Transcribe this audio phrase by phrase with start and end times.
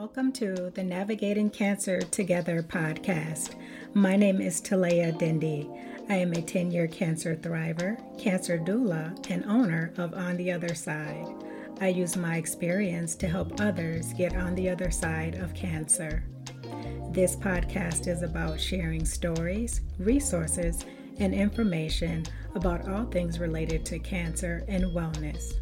[0.00, 3.54] Welcome to the Navigating Cancer Together podcast.
[3.92, 5.68] My name is Talea Dindy.
[6.08, 10.74] I am a 10 year cancer thriver, cancer doula, and owner of On the Other
[10.74, 11.26] Side.
[11.82, 16.24] I use my experience to help others get on the other side of cancer.
[17.12, 20.86] This podcast is about sharing stories, resources,
[21.18, 22.24] and information
[22.54, 25.56] about all things related to cancer and wellness.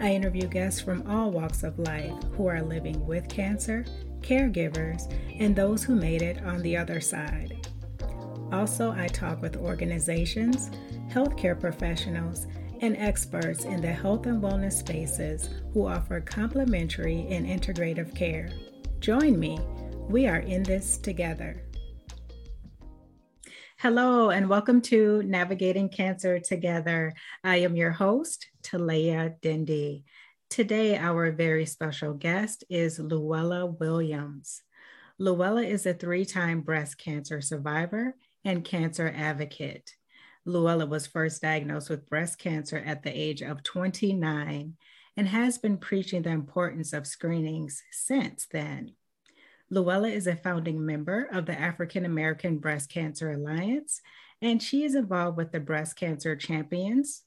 [0.00, 3.84] I interview guests from all walks of life who are living with cancer,
[4.20, 7.68] caregivers, and those who made it on the other side.
[8.52, 10.70] Also, I talk with organizations,
[11.08, 12.46] healthcare professionals,
[12.80, 18.50] and experts in the health and wellness spaces who offer complementary and integrative care.
[18.98, 19.58] Join me.
[20.08, 21.62] We are in this together.
[23.78, 27.12] Hello, and welcome to Navigating Cancer Together.
[27.42, 30.04] I am your host, Talea Dindy.
[30.50, 34.62] Today, our very special guest is Luella Williams.
[35.18, 38.14] Luella is a three time breast cancer survivor
[38.44, 39.94] and cancer advocate.
[40.44, 44.74] Luella was first diagnosed with breast cancer at the age of 29
[45.16, 48.94] and has been preaching the importance of screenings since then.
[49.70, 54.00] Luella is a founding member of the African American Breast Cancer Alliance,
[54.42, 57.22] and she is involved with the Breast Cancer Champions,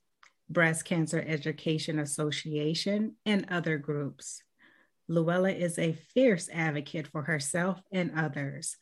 [0.49, 4.43] Breast Cancer Education Association, and other groups.
[5.07, 8.77] Luella is a fierce advocate for herself and others,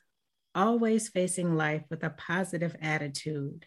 [0.55, 3.65] always facing life with a positive attitude.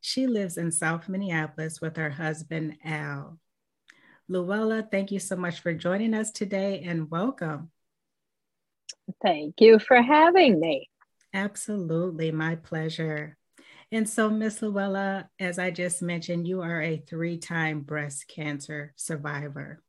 [0.00, 3.38] She lives in South Minneapolis with her husband, Al.
[4.28, 7.70] Luella, thank you so much for joining us today and welcome.
[9.22, 10.88] Thank you for having me.
[11.32, 13.36] Absolutely, my pleasure.
[13.96, 18.92] And so, Miss Luella, as I just mentioned, you are a three time breast cancer
[18.94, 19.82] survivor.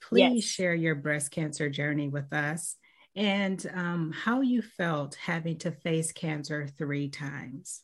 [0.00, 0.44] Please yes.
[0.44, 2.76] share your breast cancer journey with us
[3.16, 7.82] and um, how you felt having to face cancer three times.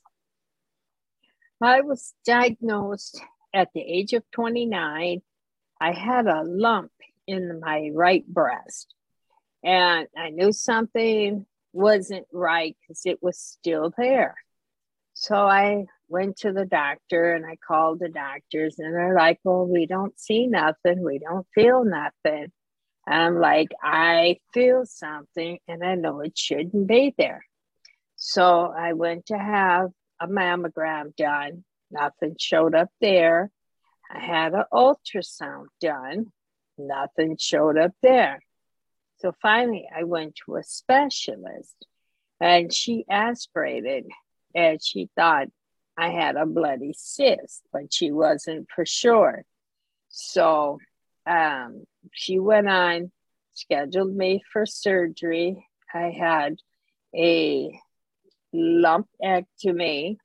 [1.61, 3.21] I was diagnosed
[3.53, 5.21] at the age of 29.
[5.81, 6.93] I had a lump
[7.27, 8.95] in my right breast
[9.65, 14.37] and I knew something wasn't right because it was still there.
[15.27, 19.67] So I went to the doctor and I called the doctors, and they're like, Well,
[19.67, 21.03] we don't see nothing.
[21.03, 22.53] We don't feel nothing.
[23.07, 27.43] And I'm like, I feel something and I know it shouldn't be there.
[28.17, 31.65] So I went to have a mammogram done.
[31.91, 33.51] Nothing showed up there.
[34.11, 36.33] I had an ultrasound done.
[36.77, 38.41] Nothing showed up there.
[39.21, 41.87] So finally, I went to a specialist
[42.41, 44.05] and she aspirated
[44.55, 45.49] and she thought
[45.97, 49.45] I had a bloody cyst, but she wasn't for sure.
[50.09, 50.79] So
[51.27, 53.13] um, she went on,
[53.53, 55.67] scheduled me for surgery.
[55.93, 56.57] I had
[57.15, 57.79] a
[58.55, 60.17] lumpectomy.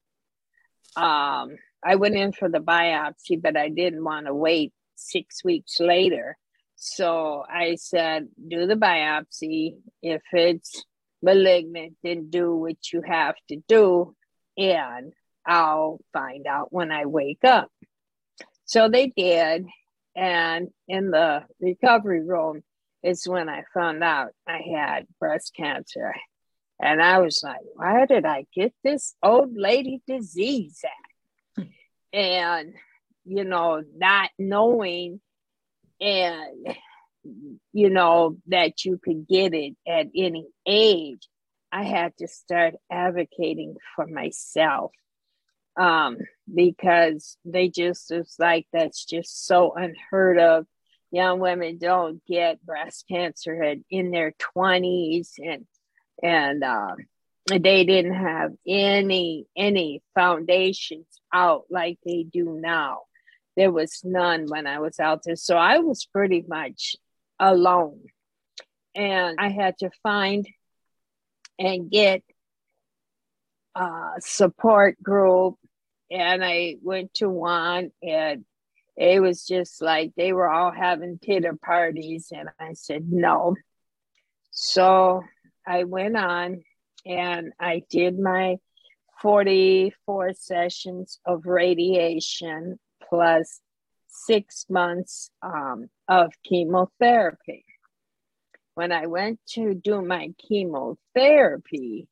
[0.95, 5.79] Um, I went in for the biopsy, but I didn't want to wait six weeks
[5.79, 6.37] later
[6.81, 9.75] so I said, do the biopsy.
[10.01, 10.85] If it's
[11.21, 14.15] malignant, then do what you have to do,
[14.59, 15.13] and
[15.45, 17.71] I'll find out when I wake up.
[18.65, 19.65] So they did.
[20.15, 22.61] And in the recovery room
[23.01, 26.13] is when I found out I had breast cancer.
[26.81, 31.65] And I was like, why did I get this old lady disease at?
[32.13, 32.73] and,
[33.25, 35.21] you know, not knowing
[36.01, 36.75] and
[37.73, 41.27] you know that you could get it at any age
[41.71, 44.91] i had to start advocating for myself
[45.79, 46.17] um,
[46.53, 50.65] because they just was like that's just so unheard of
[51.11, 55.65] young women don't get breast cancer in their 20s and
[56.21, 56.95] and uh,
[57.47, 63.01] they didn't have any any foundations out like they do now
[63.59, 65.35] there was none when I was out there.
[65.35, 66.95] So I was pretty much
[67.39, 67.99] alone.
[68.95, 70.47] And I had to find
[71.59, 72.23] and get
[73.75, 75.55] a support group.
[76.09, 78.45] And I went to one and
[78.97, 82.31] it was just like they were all having titter parties.
[82.35, 83.55] And I said, no.
[84.51, 85.21] So
[85.67, 86.63] I went on
[87.05, 88.57] and I did my
[89.21, 93.61] 44 sessions of radiation plus
[94.07, 97.65] six months um, of chemotherapy.
[98.75, 102.07] When I went to do my chemotherapy,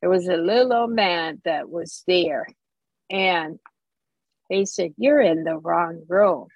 [0.00, 2.46] there was a little old man that was there,
[3.08, 3.58] and
[4.50, 6.48] he said, You're in the wrong room.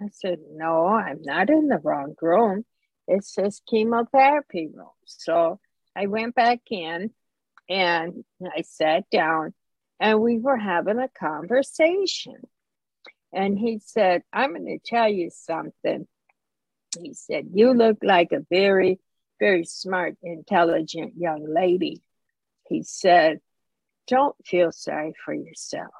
[0.00, 2.64] I said, No, I'm not in the wrong room.
[3.08, 4.88] it says chemotherapy room.
[5.06, 5.60] So
[5.94, 7.12] I went back in
[7.68, 9.54] and I sat down
[10.00, 12.36] and we were having a conversation.
[13.32, 16.06] And he said, I'm going to tell you something.
[17.00, 18.98] He said, You look like a very,
[19.38, 22.02] very smart, intelligent young lady.
[22.68, 23.40] He said,
[24.06, 25.92] Don't feel sorry for yourself.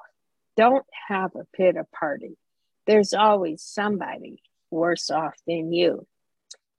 [0.55, 2.37] Don't have a pity party.
[2.85, 4.41] There's always somebody
[4.71, 6.07] worse off than you.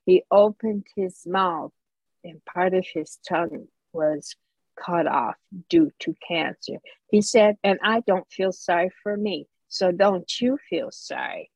[0.05, 1.71] He opened his mouth,
[2.23, 4.35] and part of his tongue was
[4.75, 5.35] cut off
[5.69, 6.77] due to cancer.
[7.09, 9.47] He said, and I don't feel sorry for me.
[9.67, 11.51] So don't you feel sorry.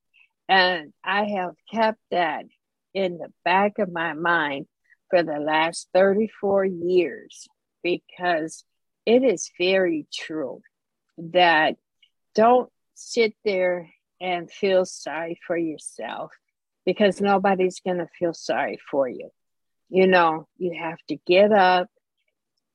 [0.47, 2.45] And I have kept that
[2.93, 4.67] in the back of my mind
[5.09, 7.47] for the last 34 years
[7.81, 8.63] because
[9.05, 10.61] it is very true
[11.17, 11.75] that
[12.35, 16.31] don't sit there and feel sorry for yourself
[16.85, 19.29] because nobody's going to feel sorry for you.
[19.89, 21.87] You know, you have to get up,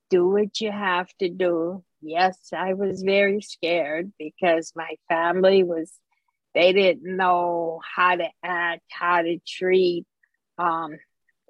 [0.09, 1.83] do what you have to do.
[2.01, 5.91] Yes, I was very scared because my family was,
[6.53, 10.05] they didn't know how to act, how to treat.
[10.57, 10.97] Um,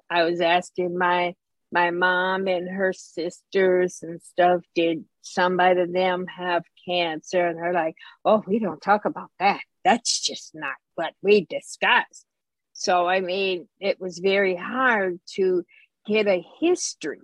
[0.08, 1.34] I was asking my
[1.72, 7.46] my mom and her sisters and stuff, did somebody of them have cancer?
[7.46, 7.94] And they're like,
[8.24, 9.60] oh, we don't talk about that.
[9.84, 12.24] That's just not what we discuss.
[12.72, 15.64] So, I mean, it was very hard to
[16.06, 17.20] get a history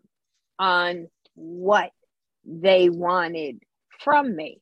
[0.58, 1.90] on what
[2.44, 3.62] they wanted
[4.00, 4.61] from me.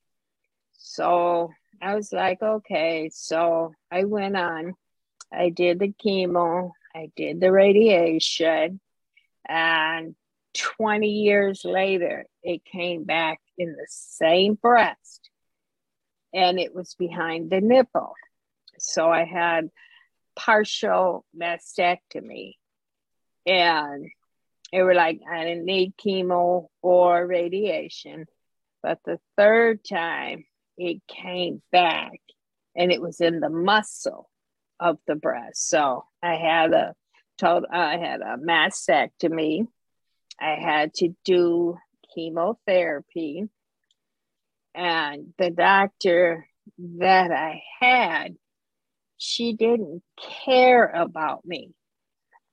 [0.72, 1.50] So
[1.80, 3.10] I was like, okay.
[3.12, 4.74] So I went on,
[5.32, 8.80] I did the chemo, I did the radiation,
[9.46, 10.14] and
[10.54, 15.30] 20 years later, it came back in the same breast
[16.32, 18.14] and it was behind the nipple.
[18.78, 19.70] So I had
[20.36, 22.54] partial mastectomy
[23.46, 24.10] and
[24.72, 28.26] they were like, I didn't need chemo or radiation.
[28.82, 30.44] But the third time
[30.76, 32.20] it came back
[32.76, 34.28] and it was in the muscle
[34.80, 35.68] of the breast.
[35.68, 36.94] So I had a
[37.38, 39.66] total, I had a mastectomy.
[40.40, 41.76] I had to do
[42.14, 43.48] chemotherapy.
[44.74, 46.48] And the doctor
[46.78, 48.36] that I had,
[49.16, 50.02] she didn't
[50.44, 51.70] care about me.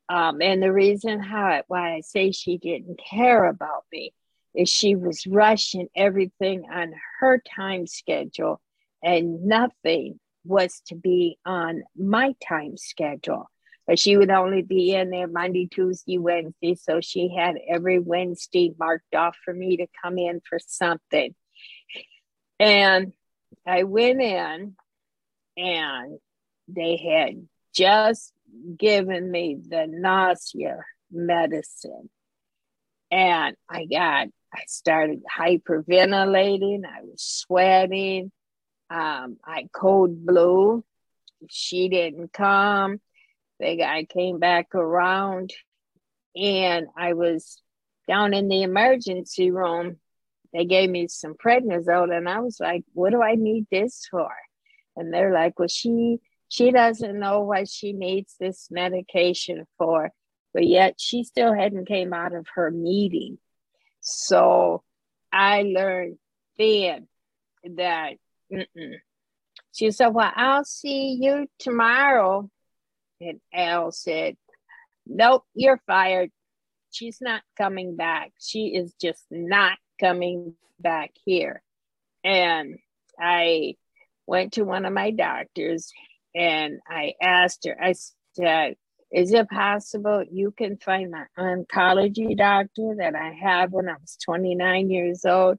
[0.09, 4.13] Um, and the reason how why I say she didn't care about me
[4.55, 8.61] is she was rushing everything on her time schedule,
[9.03, 13.49] and nothing was to be on my time schedule.
[13.87, 16.75] But she would only be in there Monday, Tuesday, Wednesday.
[16.75, 21.33] So she had every Wednesday marked off for me to come in for something.
[22.59, 23.13] And
[23.65, 24.75] I went in
[25.57, 26.19] and
[26.67, 28.33] they had just
[28.77, 30.77] given me the nausea
[31.11, 32.09] medicine.
[33.09, 36.83] And I got, I started hyperventilating.
[36.85, 38.31] I was sweating.
[38.89, 40.83] Um, I cold blew.
[41.49, 42.99] She didn't come.
[43.59, 45.53] The guy came back around
[46.35, 47.61] and I was
[48.07, 49.97] down in the emergency room.
[50.53, 54.31] They gave me some prednisone and I was like, what do I need this for?
[54.97, 56.17] And they're like, well, she
[56.49, 60.11] she doesn't know what she needs this medication for,
[60.53, 63.37] but yet she still hadn't came out of her meeting.
[64.01, 64.83] So
[65.31, 66.17] I learned
[66.57, 67.07] then
[67.63, 68.13] that
[68.51, 68.95] mm-mm.
[69.71, 72.49] she said, Well, I'll see you tomorrow.
[73.21, 74.35] And Al said,
[75.05, 76.31] Nope, you're fired.
[76.91, 78.31] She's not coming back.
[78.39, 81.61] She is just not coming back here.
[82.23, 82.79] And
[83.19, 83.75] I
[84.27, 85.91] went to one of my doctors
[86.35, 87.93] and I asked her, I
[88.33, 88.75] said,
[89.11, 94.17] is it possible you can find my oncology doctor that I had when I was
[94.23, 95.57] 29 years old?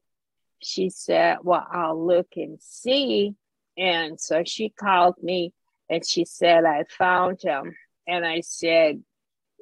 [0.63, 3.35] She said, Well, I'll look and see.
[3.77, 5.53] And so she called me
[5.91, 7.75] and she said, I found him.
[8.07, 9.03] And I said,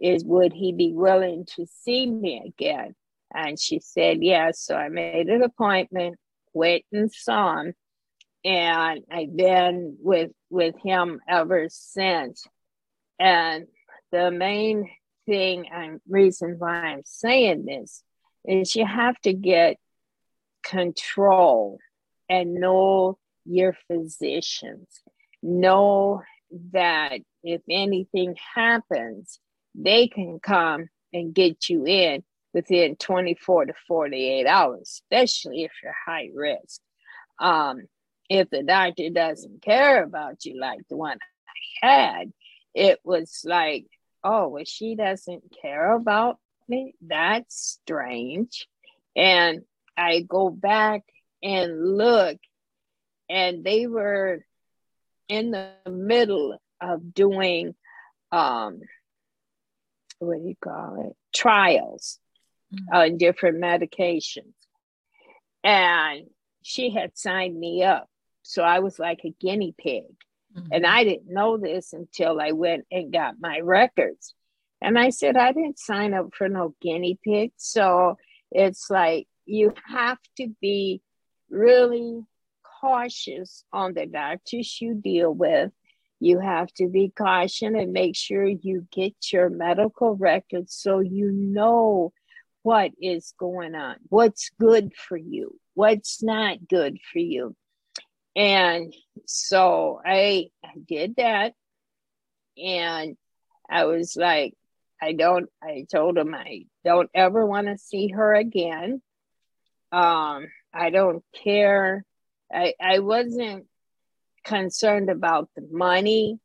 [0.00, 2.94] Is would he be willing to see me again?
[3.34, 4.60] And she said, Yes.
[4.60, 6.16] So I made an appointment,
[6.52, 7.74] went and saw him
[8.44, 12.46] and I've been with with him ever since.
[13.18, 13.66] And
[14.12, 14.90] the main
[15.26, 18.02] thing and reason why I'm saying this
[18.44, 19.76] is you have to get
[20.64, 21.78] control
[22.28, 24.86] and know your physicians.
[25.42, 26.22] Know
[26.72, 29.38] that if anything happens,
[29.74, 35.94] they can come and get you in within 24 to 48 hours, especially if you're
[36.06, 36.80] high risk.
[37.38, 37.82] Um,
[38.28, 41.18] if the doctor doesn't care about you like the one
[41.82, 42.32] I had,
[42.74, 43.86] it was like
[44.22, 46.94] oh, well, she doesn't care about me.
[47.00, 48.68] That's strange.
[49.16, 49.62] And
[49.96, 51.02] I go back
[51.42, 52.38] and look,
[53.28, 54.44] and they were
[55.28, 57.74] in the middle of doing
[58.32, 58.80] um
[60.18, 62.18] what do you call it trials
[62.74, 62.96] mm-hmm.
[62.96, 64.54] on different medications
[65.62, 66.26] and
[66.62, 68.08] she had signed me up
[68.42, 70.04] so i was like a guinea pig
[70.56, 70.68] mm-hmm.
[70.72, 74.34] and i didn't know this until i went and got my records
[74.80, 78.16] and i said i didn't sign up for no guinea pig so
[78.50, 81.02] it's like you have to be
[81.48, 82.22] really
[82.80, 85.70] cautious on the doctors you deal with.
[86.18, 91.30] You have to be cautious and make sure you get your medical records so you
[91.32, 92.12] know
[92.62, 97.56] what is going on, what's good for you, what's not good for you.
[98.36, 98.94] And
[99.26, 100.50] so I,
[100.86, 101.54] did that.
[102.56, 103.16] And
[103.68, 104.54] I was like,
[105.02, 109.02] I don't, I told him I don't ever want to see her again.
[109.92, 112.04] Um, I don't care
[112.52, 113.66] I, I wasn't
[114.44, 116.38] concerned about the money,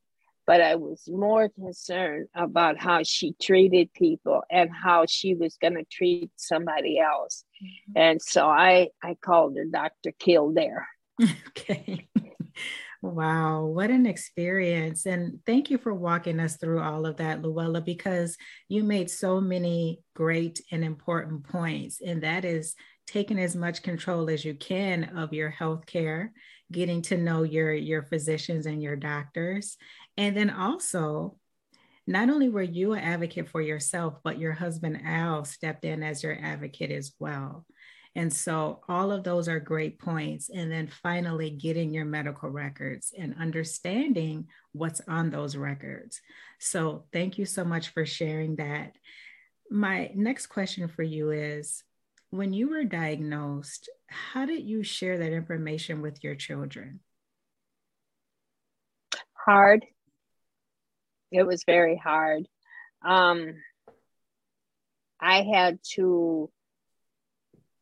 [0.45, 5.75] but I was more concerned about how she treated people and how she was going
[5.75, 7.43] to treat somebody else.
[7.63, 7.93] Mm-hmm.
[7.95, 10.11] And so I, I called her Dr.
[10.19, 10.87] Kildare.
[11.49, 12.07] okay.
[13.01, 15.05] Wow, what an experience.
[15.05, 18.35] And thank you for walking us through all of that, Luella, because
[18.67, 22.01] you made so many great and important points.
[22.03, 22.73] And that is
[23.05, 26.33] taking as much control as you can of your health care,
[26.71, 29.77] getting to know your, your physicians and your doctors.
[30.17, 31.37] And then also,
[32.07, 36.23] not only were you an advocate for yourself, but your husband Al stepped in as
[36.23, 37.65] your advocate as well.
[38.15, 40.49] And so all of those are great points.
[40.49, 46.21] And then finally, getting your medical records and understanding what's on those records.
[46.59, 48.95] So thank you so much for sharing that.
[49.69, 51.83] My next question for you is
[52.29, 57.01] when you were diagnosed, how did you share that information with your children?
[59.33, 59.85] Hard.
[61.31, 62.47] It was very hard.
[63.03, 63.55] Um,
[65.19, 66.49] I had to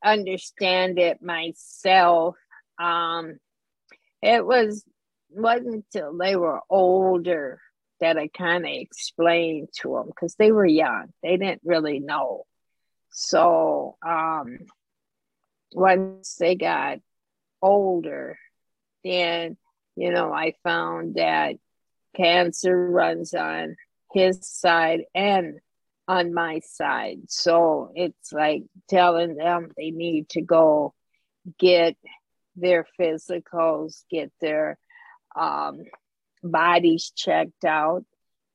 [0.03, 2.35] understand it myself.
[2.79, 3.37] Um,
[4.21, 4.83] it was
[5.29, 7.59] wasn't until they were older
[7.99, 11.13] that I kind of explained to them because they were young.
[11.23, 12.45] They didn't really know.
[13.09, 14.59] So um,
[15.73, 16.99] once they got
[17.61, 18.37] older,
[19.03, 19.57] then,
[19.95, 21.55] you know, I found that
[22.15, 23.75] cancer runs on
[24.11, 25.59] his side and
[26.07, 27.21] on my side.
[27.29, 30.93] So it's like telling them they need to go
[31.59, 31.95] get
[32.55, 34.77] their physicals, get their
[35.35, 35.83] um,
[36.43, 38.05] bodies checked out,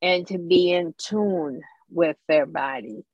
[0.00, 3.04] and to be in tune with their body.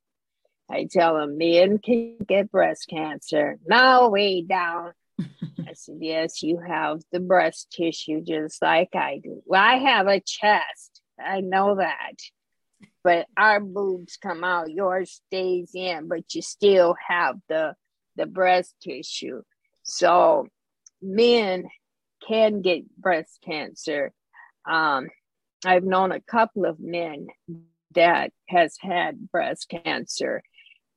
[0.70, 3.58] I tell them men can get breast cancer.
[3.66, 4.92] No, way down.
[5.20, 9.42] I said, Yes, you have the breast tissue just like I do.
[9.46, 11.02] Well, I have a chest.
[11.18, 12.14] I know that.
[13.04, 17.74] But our boobs come out, yours stays in, but you still have the
[18.16, 19.42] the breast tissue.
[19.82, 20.48] So
[21.02, 21.68] men
[22.26, 24.12] can get breast cancer.
[24.66, 25.08] Um,
[25.64, 27.26] I've known a couple of men
[27.94, 30.42] that has had breast cancer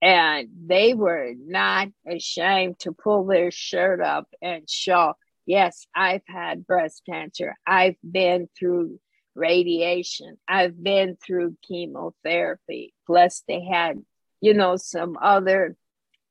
[0.01, 5.13] and they were not ashamed to pull their shirt up and show
[5.45, 8.99] yes i've had breast cancer i've been through
[9.38, 10.38] radiation.
[10.48, 14.01] I've been through chemotherapy plus they had
[14.41, 15.75] you know some other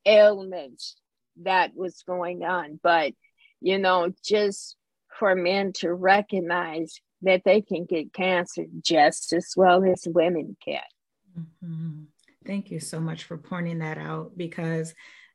[0.05, 0.95] ailments
[1.43, 2.79] that was going on.
[2.81, 3.13] But
[3.61, 4.75] you know just
[5.17, 10.81] for men to recognize that they can get cancer just as well as women can.
[11.37, 12.03] Mm-hmm.
[12.45, 14.93] Thank you so much for pointing that out because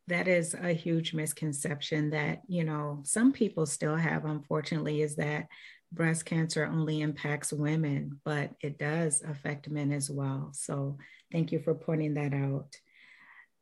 [0.09, 5.47] that is a huge misconception that, you know, some people still have, unfortunately, is that
[5.93, 10.51] breast cancer only impacts women, but it does affect men as well.
[10.53, 10.99] So
[11.31, 12.75] thank you for pointing that out.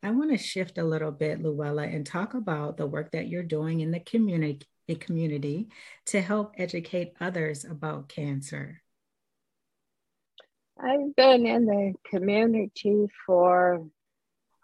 [0.03, 3.43] I want to shift a little bit, Luella, and talk about the work that you're
[3.43, 4.67] doing in the community
[4.99, 5.69] community
[6.05, 8.81] to help educate others about cancer.
[10.77, 13.87] I've been in the community for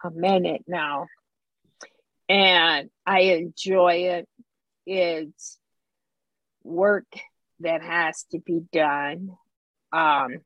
[0.04, 1.06] a minute now,
[2.28, 4.28] and I enjoy it.
[4.84, 5.58] It's
[6.64, 7.06] work
[7.60, 9.30] that has to be done.
[9.92, 10.38] Um,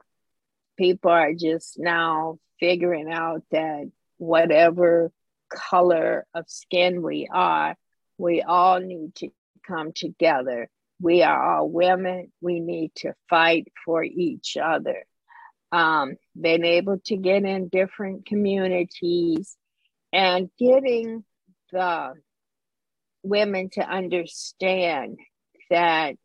[0.77, 5.13] people are just now figuring out that whatever
[5.51, 7.77] color of skin we are,
[8.19, 9.29] we all need to
[9.67, 10.69] come together.
[11.01, 12.33] We are all women.
[12.41, 15.05] We need to fight for each other
[15.73, 19.57] um, been able to get in different communities
[20.13, 21.25] and getting
[21.73, 22.13] the
[23.23, 25.19] women to understand
[25.71, 26.17] that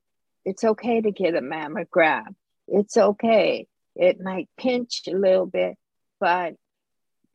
[0.47, 2.33] it's okay to get a mammogram.
[2.69, 3.67] It's okay.
[3.97, 5.75] It might pinch a little bit,
[6.21, 6.53] but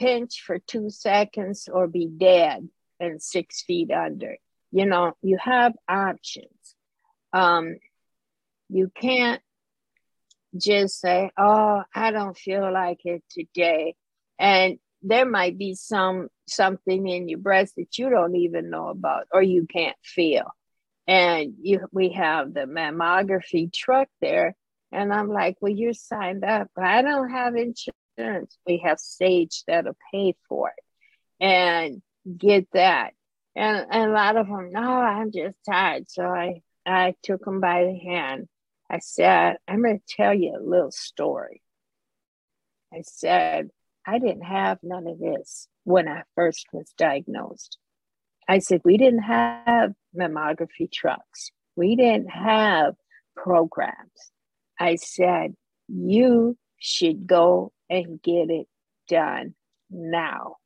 [0.00, 2.66] pinch for two seconds or be dead
[2.98, 4.38] and six feet under.
[4.70, 6.74] You know, you have options.
[7.34, 7.76] Um,
[8.70, 9.42] you can't
[10.56, 13.94] just say, "Oh, I don't feel like it today,"
[14.38, 19.26] and there might be some something in your breast that you don't even know about
[19.30, 20.46] or you can't feel.
[21.06, 24.54] And you, we have the mammography truck there,
[24.92, 26.68] and I'm like, "Well, you're signed up.
[26.76, 28.56] I don't have insurance.
[28.66, 32.02] We have Sage that'll pay for it, and
[32.36, 33.14] get that."
[33.56, 36.08] And, and a lot of them, no, I'm just tired.
[36.10, 38.48] So I I took them by the hand
[38.92, 41.62] I said, I'm going to tell you a little story.
[42.92, 43.70] I said,
[44.06, 47.78] I didn't have none of this when I first was diagnosed.
[48.46, 51.50] I said, we didn't have mammography trucks.
[51.76, 52.94] We didn't have
[53.36, 54.32] programs.
[54.78, 55.54] I said,
[55.88, 58.66] you should go and get it
[59.08, 59.54] done
[59.90, 60.56] now.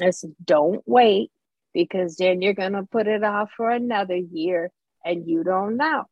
[0.00, 1.30] I said, don't wait
[1.74, 4.70] because then you're going to put it off for another year
[5.04, 6.04] and you don't know.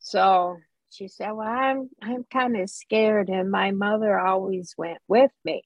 [0.00, 0.58] So
[0.90, 5.64] she said, Well, I'm I'm kind of scared, and my mother always went with me.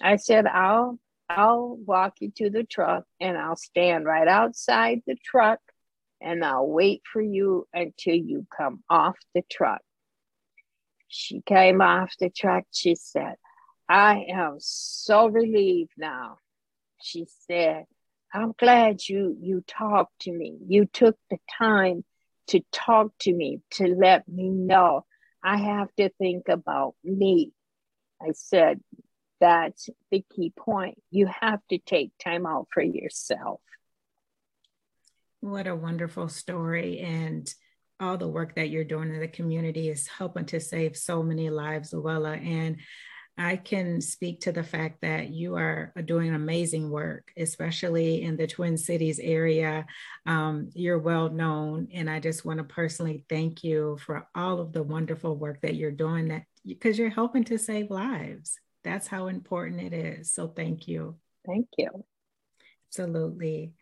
[0.00, 0.98] I said, I'll
[1.28, 5.60] I'll walk you to the truck and I'll stand right outside the truck
[6.20, 9.82] and I'll wait for you until you come off the truck.
[11.08, 12.64] She came off the truck.
[12.72, 13.34] She said,
[13.88, 16.38] I am so relieved now.
[17.02, 17.84] She said,
[18.32, 20.56] I'm glad you you talked to me.
[20.66, 22.04] You took the time
[22.48, 25.04] to talk to me, to let me know
[25.42, 27.52] I have to think about me.
[28.20, 28.80] I said,
[29.40, 31.00] that's the key point.
[31.10, 33.60] You have to take time out for yourself.
[35.40, 36.98] What a wonderful story.
[37.00, 37.52] And
[38.00, 41.50] all the work that you're doing in the community is helping to save so many
[41.50, 42.32] lives, Luella.
[42.32, 42.78] And
[43.36, 48.48] I can speak to the fact that you are doing amazing work, especially in the
[48.48, 49.86] Twin Cities area.
[50.26, 54.72] Um, you're well known, and I just want to personally thank you for all of
[54.72, 56.28] the wonderful work that you're doing.
[56.28, 58.58] That because you're helping to save lives.
[58.88, 60.32] That's how important it is.
[60.32, 61.16] So thank you.
[61.46, 61.90] Thank you.
[62.88, 63.74] Absolutely.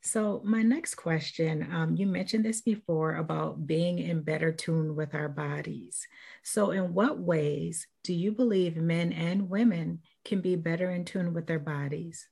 [0.00, 5.14] So, my next question um, you mentioned this before about being in better tune with
[5.14, 6.06] our bodies.
[6.42, 11.34] So, in what ways do you believe men and women can be better in tune
[11.34, 12.28] with their bodies?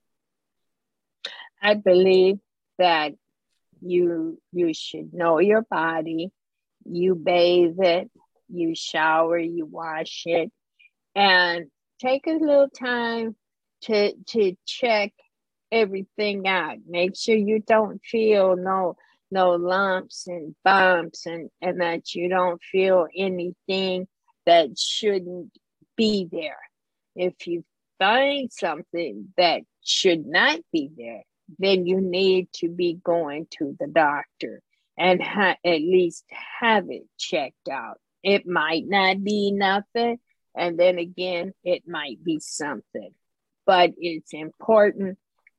[1.63, 2.39] I believe
[2.79, 3.13] that
[3.81, 6.31] you you should know your body,
[6.85, 8.11] you bathe it,
[8.49, 10.51] you shower, you wash it,
[11.15, 11.67] and
[12.01, 13.37] take a little time
[13.83, 15.13] to to check
[15.73, 16.79] everything out.
[16.89, 18.97] Make sure you don't feel no
[19.31, 24.07] no lumps and bumps and, and that you don't feel anything
[24.47, 25.53] that shouldn't
[25.97, 26.59] be there.
[27.17, 27.65] If you
[27.99, 31.23] find something that should not be there,
[31.59, 34.63] then you need to be going to the doctor
[34.99, 36.25] and ha- at least
[36.61, 37.99] have it checked out.
[38.23, 40.19] It might not be nothing,
[40.57, 43.11] and then again, it might be something.
[43.67, 45.19] But it's important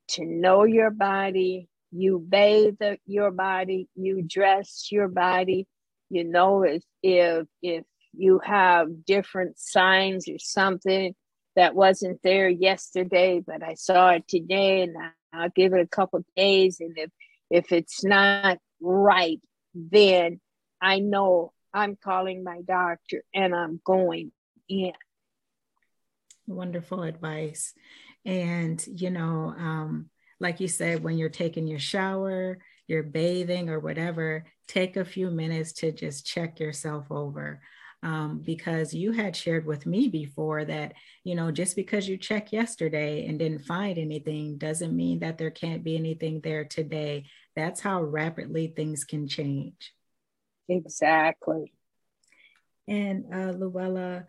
[0.10, 1.70] to know your body.
[1.92, 5.68] You bathe your body, you dress your body.
[6.10, 11.14] You know if if if you have different signs or something
[11.56, 14.96] that wasn't there yesterday, but I saw it today, and
[15.34, 16.80] I'll give it a couple days.
[16.80, 17.12] And if
[17.50, 19.40] if it's not right,
[19.74, 20.40] then
[20.82, 24.32] I know I'm calling my doctor and I'm going
[24.70, 24.94] in.
[26.48, 27.74] Wonderful advice.
[28.26, 33.80] And, you know, um, like you said, when you're taking your shower, you're bathing or
[33.80, 37.62] whatever, take a few minutes to just check yourself over.
[38.04, 42.54] Um, because you had shared with me before that, you know, just because you checked
[42.54, 47.26] yesterday and didn't find anything doesn't mean that there can't be anything there today.
[47.56, 49.94] That's how rapidly things can change.
[50.70, 51.74] Exactly.
[52.88, 54.26] And uh, Luella,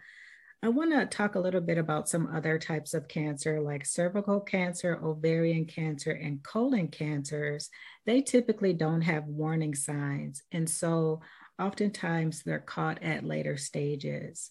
[0.60, 4.40] I want to talk a little bit about some other types of cancer, like cervical
[4.40, 7.70] cancer, ovarian cancer, and colon cancers.
[8.06, 10.42] They typically don't have warning signs.
[10.50, 11.20] And so
[11.60, 14.50] oftentimes they're caught at later stages.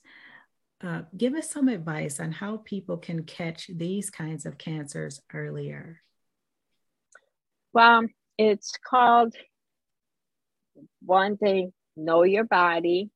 [0.81, 6.01] Uh, give us some advice on how people can catch these kinds of cancers earlier.
[7.73, 8.03] Well,
[8.37, 9.35] it's called
[11.01, 13.09] one thing, know your body.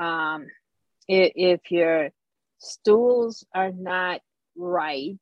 [0.00, 0.46] Um,
[1.08, 2.10] if, if your
[2.58, 4.20] stools are not
[4.56, 5.18] right,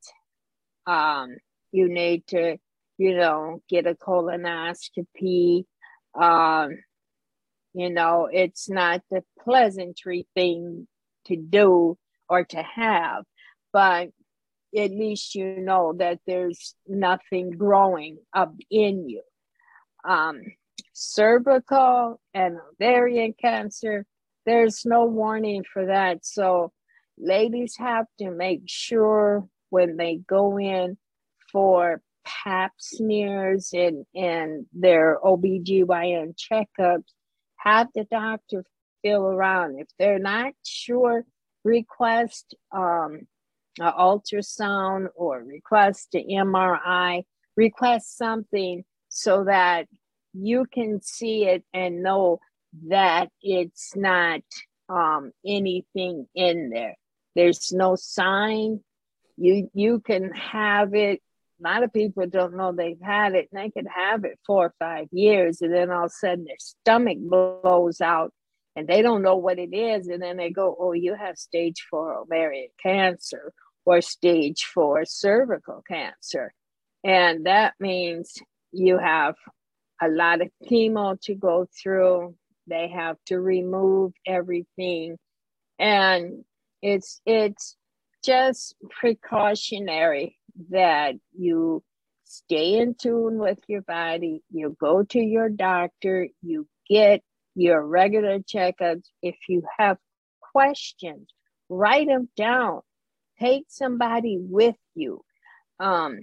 [0.85, 1.37] um,
[1.71, 2.57] you need to,
[2.97, 5.65] you know, get a colonoscopy.
[6.19, 6.77] Um,
[7.73, 10.87] you know, it's not the pleasantry thing
[11.25, 11.97] to do
[12.29, 13.23] or to have,
[13.71, 14.09] but
[14.75, 19.21] at least you know that there's nothing growing up in you.
[20.03, 20.41] Um,
[20.93, 24.05] cervical and ovarian cancer,
[24.47, 26.25] there's no warning for that.
[26.25, 26.71] So,
[27.19, 30.97] ladies have to make sure when they go in
[31.51, 37.11] for pap smears and, and their OBGYN checkups,
[37.57, 38.63] have the doctor
[39.01, 39.79] feel around.
[39.79, 41.25] If they're not sure,
[41.65, 43.27] request um,
[43.79, 47.23] an ultrasound or request an MRI,
[47.57, 49.87] request something so that
[50.33, 52.39] you can see it and know
[52.87, 54.41] that it's not
[54.89, 56.95] um, anything in there.
[57.35, 58.81] There's no sign.
[59.37, 61.21] You you can have it.
[61.59, 64.67] A lot of people don't know they've had it, and they can have it four
[64.67, 68.31] or five years, and then all of a sudden their stomach blows out,
[68.75, 71.85] and they don't know what it is, and then they go, "Oh, you have stage
[71.89, 73.53] four ovarian cancer
[73.85, 76.53] or stage four cervical cancer,"
[77.03, 78.35] and that means
[78.71, 79.35] you have
[80.01, 82.35] a lot of chemo to go through.
[82.67, 85.17] They have to remove everything.
[85.79, 86.43] And
[86.81, 87.75] it's it's
[88.23, 90.37] just precautionary
[90.69, 91.83] that you
[92.25, 97.21] stay in tune with your body, you go to your doctor, you get
[97.55, 99.05] your regular checkups.
[99.21, 99.97] If you have
[100.41, 101.27] questions,
[101.69, 102.81] write them down.
[103.39, 105.21] Take somebody with you.
[105.79, 106.19] Um,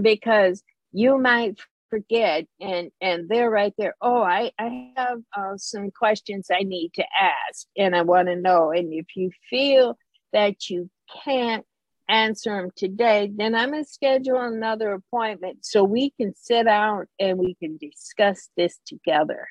[0.00, 1.58] because you might
[1.90, 6.92] forget and and they're right there oh i i have uh, some questions i need
[6.94, 9.96] to ask and i want to know and if you feel
[10.32, 10.90] that you
[11.24, 11.64] can't
[12.08, 17.06] answer them today then i'm going to schedule another appointment so we can sit out
[17.18, 19.46] and we can discuss this together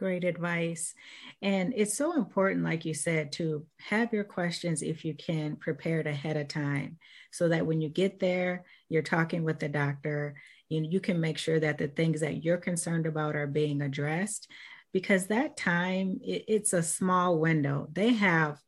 [0.00, 0.94] Great advice.
[1.42, 6.06] And it's so important, like you said, to have your questions, if you can, prepared
[6.06, 6.96] ahead of time
[7.30, 10.36] so that when you get there, you're talking with the doctor
[10.70, 13.82] you, know, you can make sure that the things that you're concerned about are being
[13.82, 14.50] addressed
[14.92, 18.58] because that time it, it's a small window they have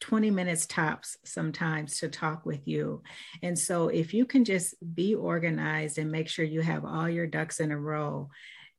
[0.00, 3.02] 20 minutes tops sometimes to talk with you.
[3.42, 7.26] And so, if you can just be organized and make sure you have all your
[7.26, 8.30] ducks in a row,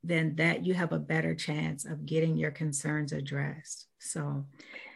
[0.04, 3.86] then that you have a better chance of getting your concerns addressed.
[3.98, 4.44] So,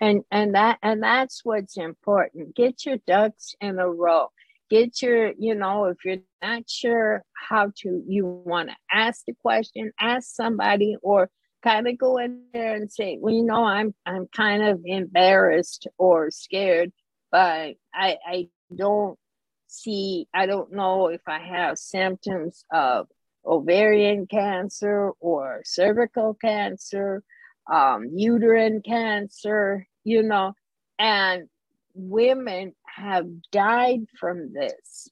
[0.00, 2.54] and and that and that's what's important.
[2.54, 4.30] Get your ducks in a row
[4.72, 9.34] get your you know if you're not sure how to you want to ask the
[9.42, 11.28] question ask somebody or
[11.62, 15.86] kind of go in there and say well you know i'm i'm kind of embarrassed
[15.98, 16.90] or scared
[17.30, 19.18] but i i don't
[19.66, 23.06] see i don't know if i have symptoms of
[23.44, 27.22] ovarian cancer or cervical cancer
[27.70, 30.54] um, uterine cancer you know
[30.98, 31.48] and
[31.94, 35.08] women have died from this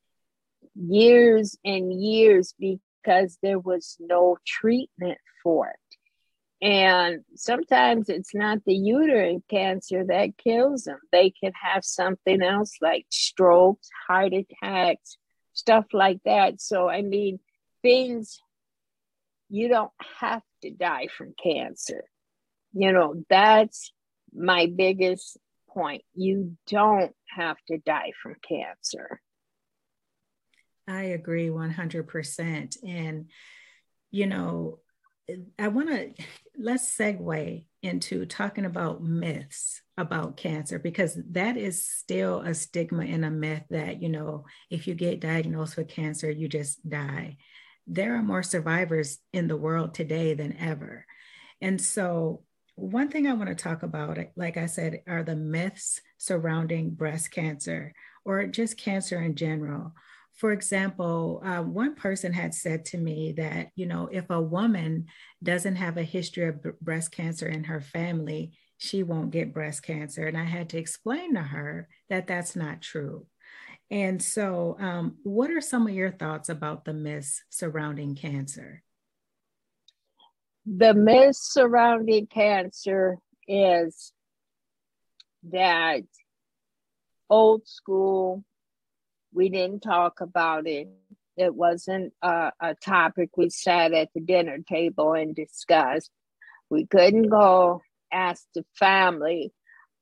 [0.75, 5.77] years and years because there was no treatment for it.
[6.63, 10.99] And sometimes it's not the uterine cancer that kills them.
[11.11, 15.17] They can have something else like strokes, heart attacks,
[15.55, 16.61] stuff like that.
[16.61, 17.41] So, I mean,
[17.83, 18.41] things
[19.49, 22.05] you don't have to die from cancer.
[22.75, 23.93] You know, that's
[24.33, 25.39] my biggest
[25.73, 26.03] point.
[26.15, 29.21] You don't have to die from cancer.
[30.89, 32.77] I agree 100%.
[32.87, 33.31] And,
[34.11, 34.81] you know,
[35.59, 36.25] I want to
[36.59, 43.25] let's segue into talking about myths about cancer because that is still a stigma and
[43.25, 47.37] a myth that, you know, if you get diagnosed with cancer, you just die.
[47.87, 51.07] There are more survivors in the world today than ever.
[51.61, 52.43] And so
[52.81, 57.31] one thing I want to talk about, like I said, are the myths surrounding breast
[57.31, 59.95] cancer or just cancer in general.
[60.35, 65.07] For example, uh, one person had said to me that, you know, if a woman
[65.43, 69.83] doesn't have a history of b- breast cancer in her family, she won't get breast
[69.83, 70.27] cancer.
[70.27, 73.27] And I had to explain to her that that's not true.
[73.91, 78.83] And so, um, what are some of your thoughts about the myths surrounding cancer?
[80.67, 83.19] The myth surrounding cancer
[83.49, 84.13] is
[85.51, 86.03] that
[87.29, 88.45] old school,
[89.33, 90.89] we didn't talk about it.
[91.37, 96.11] It wasn't a, a topic we sat at the dinner table and discussed.
[96.69, 99.53] We couldn't go ask the family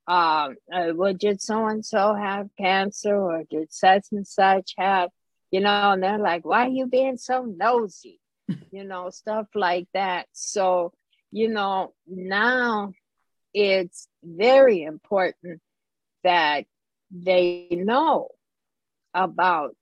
[0.08, 5.10] um, uh, well, did so and so have cancer or did such and such have,
[5.50, 8.18] you know, and they're like, why are you being so nosy?
[8.70, 10.26] You know, stuff like that.
[10.32, 10.92] So,
[11.30, 12.92] you know, now
[13.54, 15.60] it's very important
[16.24, 16.64] that
[17.10, 18.28] they know
[19.14, 19.74] about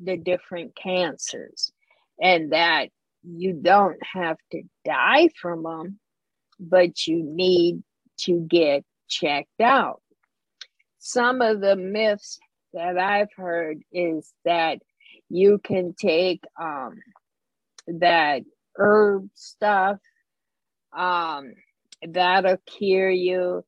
[0.00, 1.72] the different cancers
[2.20, 2.88] and that
[3.22, 6.00] you don't have to die from them,
[6.58, 7.82] but you need
[8.18, 10.00] to get checked out.
[10.98, 12.38] Some of the myths
[12.72, 14.78] that I've heard is that
[15.28, 17.00] you can take um,
[17.86, 18.42] that
[18.76, 19.98] herb stuff
[20.96, 21.52] um,
[22.06, 23.64] that'll cure you.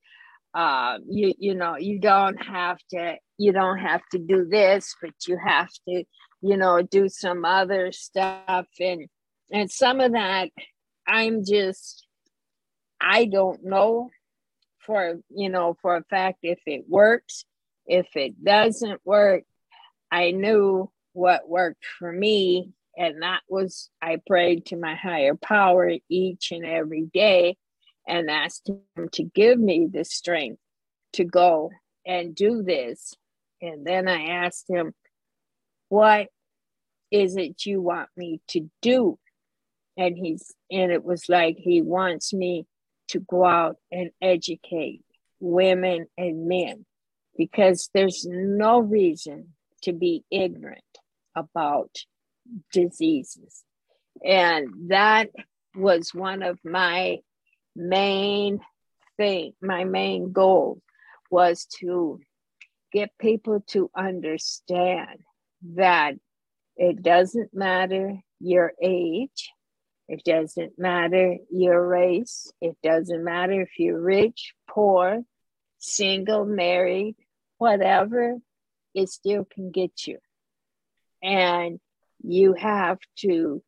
[0.54, 5.10] Uh, you you know you don't have to you don't have to do this, but
[5.26, 6.04] you have to
[6.42, 8.66] you know do some other stuff.
[8.78, 9.08] And
[9.52, 10.50] and some of that
[11.06, 12.06] I'm just
[13.00, 14.10] I don't know
[14.86, 17.44] for you know for a fact if it works.
[17.86, 19.44] If it doesn't work
[20.14, 25.92] i knew what worked for me and that was i prayed to my higher power
[26.08, 27.56] each and every day
[28.06, 30.60] and asked him to give me the strength
[31.14, 31.70] to go
[32.06, 33.14] and do this.
[33.62, 34.94] And then i asked him
[35.88, 36.28] what
[37.10, 39.18] is it you want me to do?
[39.96, 42.66] And he's and it was like he wants me
[43.08, 45.02] to go out and educate
[45.38, 46.84] women and men
[47.36, 50.80] because there's no reason to be ignorant
[51.36, 51.90] about
[52.72, 53.62] diseases.
[54.24, 55.30] And that
[55.74, 57.18] was one of my
[57.74, 58.60] main
[59.16, 60.80] thing, my main goal
[61.30, 62.20] was to
[62.92, 65.20] get people to understand
[65.74, 66.14] that
[66.76, 69.50] it doesn't matter your age,
[70.08, 72.52] it doesn't matter your race.
[72.60, 75.22] It doesn't matter if you're rich, poor,
[75.78, 77.16] single, married,
[77.58, 78.36] whatever,
[78.94, 80.18] it still can get you.
[81.22, 81.80] And
[82.26, 83.62] you have to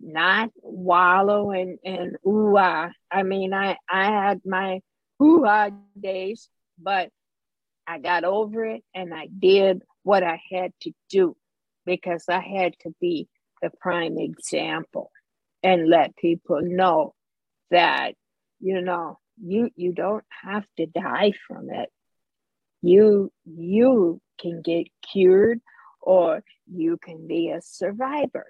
[0.00, 2.90] not wallow and, and ooh ah.
[3.10, 4.80] I mean, I, I had my
[5.22, 7.10] ooh ah days, but
[7.86, 11.36] I got over it and I did what I had to do
[11.84, 13.28] because I had to be
[13.62, 15.10] the prime example
[15.62, 17.14] and let people know
[17.70, 18.14] that
[18.60, 21.88] you know you you don't have to die from it
[22.82, 25.60] you you can get cured
[26.00, 28.46] or you can be a survivor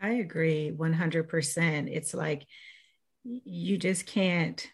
[0.00, 2.46] i agree 100% it's like
[3.24, 4.70] you just can't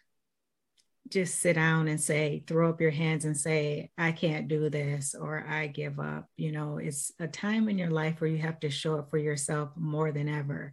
[1.10, 5.14] just sit down and say, throw up your hands and say, I can't do this
[5.14, 6.26] or I give up.
[6.36, 9.18] You know, it's a time in your life where you have to show up for
[9.18, 10.72] yourself more than ever.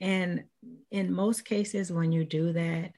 [0.00, 0.44] And
[0.90, 2.92] in most cases, when you do that,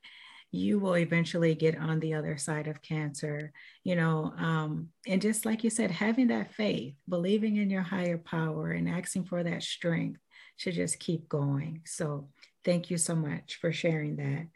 [0.52, 3.52] you will eventually get on the other side of cancer,
[3.84, 4.32] you know.
[4.36, 8.88] Um, and just like you said, having that faith, believing in your higher power, and
[8.88, 10.20] asking for that strength
[10.58, 11.82] to just keep going.
[11.86, 12.28] So,
[12.64, 14.46] thank you so much for sharing that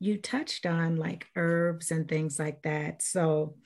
[0.00, 3.02] you touched on like herbs and things like that.
[3.02, 3.56] So,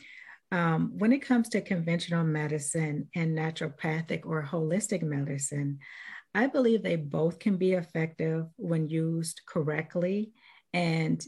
[0.50, 5.78] um, when it comes to conventional medicine and naturopathic or holistic medicine,
[6.34, 10.32] I believe they both can be effective when used correctly
[10.74, 11.22] and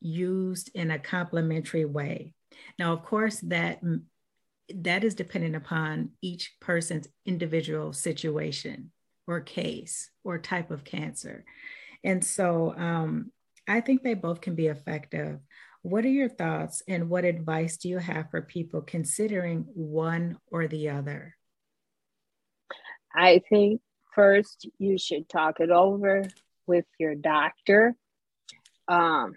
[0.00, 2.34] used in a complementary way.
[2.78, 3.80] Now, of course, that
[4.74, 8.92] that is dependent upon each person's individual situation
[9.26, 11.44] or case or type of cancer.
[12.04, 13.32] And so um,
[13.68, 15.40] I think they both can be effective.
[15.82, 20.68] What are your thoughts and what advice do you have for people considering one or
[20.68, 21.36] the other?
[23.14, 23.80] I think
[24.14, 26.24] first you should talk it over
[26.66, 27.96] with your doctor
[28.88, 29.36] um,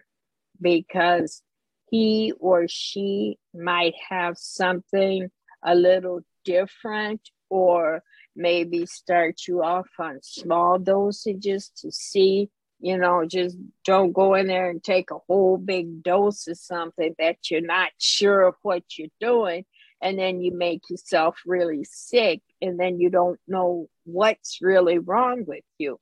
[0.63, 1.43] because
[1.91, 5.29] he or she might have something
[5.63, 8.01] a little different or
[8.35, 12.49] maybe start you off on small dosages to see
[12.79, 17.13] you know just don't go in there and take a whole big dose of something
[17.19, 19.65] that you're not sure of what you're doing.
[20.01, 25.45] And then you make yourself really sick and then you don't know what's really wrong
[25.47, 25.97] with you.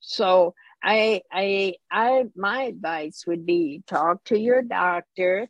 [0.00, 5.48] So i i i my advice would be talk to your doctor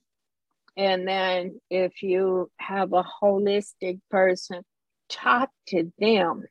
[0.77, 4.63] and then if you have a holistic person
[5.09, 6.45] talk to them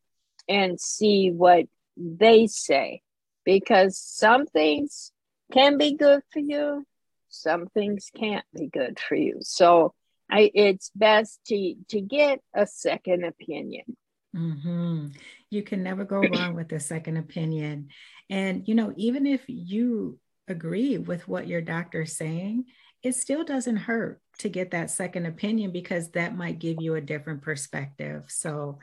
[0.48, 1.66] and see what
[1.98, 3.02] they say
[3.44, 5.12] because some things
[5.52, 6.86] can be good for you,
[7.30, 9.38] some things can't be good for you.
[9.42, 9.94] So
[10.30, 13.98] I, it's best to to get a second opinion.
[14.36, 15.08] Mm-hmm.
[15.50, 17.90] You can never go wrong with a second opinion,
[18.30, 22.66] and you know even if you agree with what your doctor's saying,
[23.04, 27.02] it still doesn't hurt to get that second opinion because that might give you a
[27.02, 28.24] different perspective.
[28.28, 28.80] So,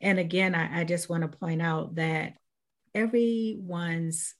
[0.00, 2.34] and again, I, I just want to point out that
[2.94, 4.34] everyone's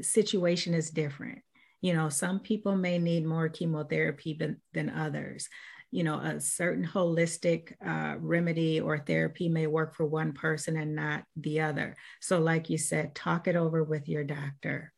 [0.00, 1.40] situation is different.
[1.80, 5.48] You know, some people may need more chemotherapy than, than others.
[5.96, 10.94] You know, a certain holistic uh, remedy or therapy may work for one person and
[10.94, 11.96] not the other.
[12.20, 14.92] So, like you said, talk it over with your doctor.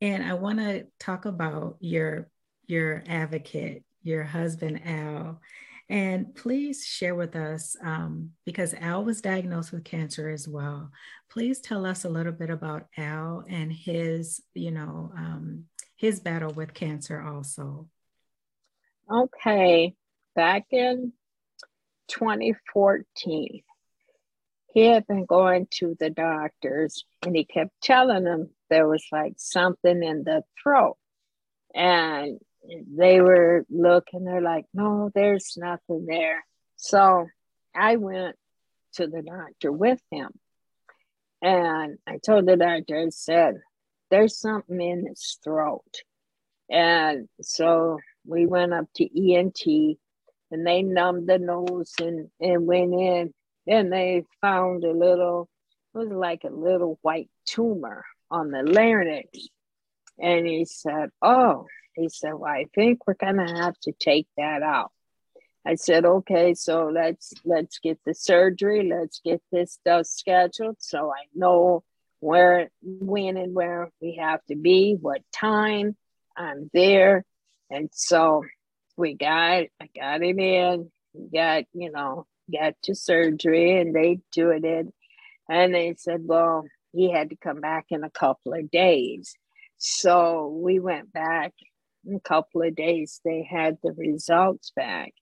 [0.00, 2.30] And I want to talk about your
[2.68, 5.40] your advocate, your husband Al.
[5.88, 10.92] And please share with us, um, because Al was diagnosed with cancer as well.
[11.30, 15.64] Please tell us a little bit about Al and his, you know, um,
[15.96, 17.88] his battle with cancer also.
[19.10, 19.94] Okay,
[20.34, 21.12] back in
[22.08, 23.62] 2014,
[24.74, 29.34] he had been going to the doctors and he kept telling them there was like
[29.38, 30.98] something in the throat.
[31.74, 32.38] And
[32.94, 36.44] they were looking, they're like, no, there's nothing there.
[36.76, 37.28] So
[37.74, 38.36] I went
[38.94, 40.30] to the doctor with him.
[41.40, 43.54] And I told the doctor, I said,
[44.10, 46.02] there's something in his throat.
[46.70, 49.62] And so we went up to ENT
[50.50, 53.34] and they numbed the nose and, and went in
[53.66, 55.48] and they found a little,
[55.94, 59.48] it was like a little white tumor on the larynx.
[60.18, 64.62] And he said, Oh, he said, Well, I think we're gonna have to take that
[64.62, 64.92] out.
[65.66, 71.10] I said, okay, so let's let's get the surgery, let's get this stuff scheduled so
[71.10, 71.84] I know
[72.20, 75.94] where when and where we have to be, what time
[76.36, 77.24] I'm there.
[77.70, 78.44] And so
[78.96, 80.90] we got I got him in,
[81.32, 84.92] got, you know, got to surgery and they do it in.
[85.48, 89.34] And they said, well, he had to come back in a couple of days.
[89.78, 91.52] So we went back
[92.06, 93.20] in a couple of days.
[93.24, 95.12] They had the results back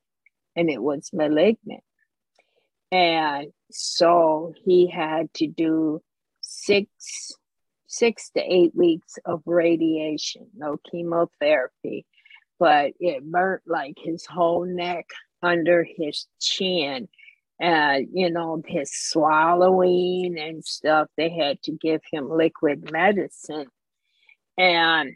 [0.54, 1.85] and it was malignant.
[2.90, 6.02] And so he had to do
[6.40, 7.32] six
[7.88, 12.04] six to eight weeks of radiation, no chemotherapy,
[12.58, 15.06] but it burnt like his whole neck
[15.42, 17.08] under his chin
[17.60, 21.08] and you know his swallowing and stuff.
[21.16, 23.66] They had to give him liquid medicine.
[24.58, 25.14] And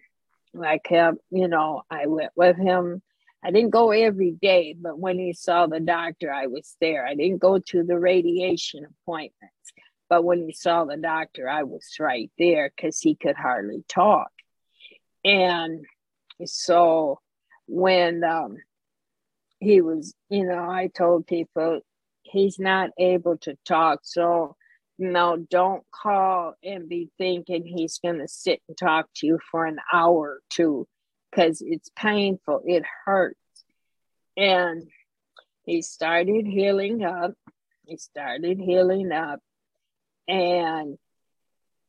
[0.61, 3.03] i kept um, you know i went with him.
[3.43, 7.07] I didn't go every day but when he saw the doctor i was there.
[7.07, 9.73] I didn't go to the radiation appointments
[10.09, 14.31] but when he saw the doctor i was right there because he could hardly talk.
[15.25, 15.85] And
[16.47, 17.21] so
[17.71, 18.57] when um,
[19.61, 21.81] he was you know i told people
[22.31, 24.01] he's not able to talk.
[24.03, 24.57] So,
[24.99, 29.39] you know, don't call and be thinking he's going to sit and talk to you
[29.51, 30.87] for an hour or two
[31.31, 32.63] because it's painful.
[32.65, 33.37] It hurts.
[34.37, 34.85] And
[35.65, 37.35] he started healing up.
[37.85, 39.41] He started healing up.
[40.29, 40.97] And